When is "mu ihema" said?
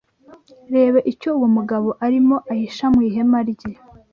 2.93-3.39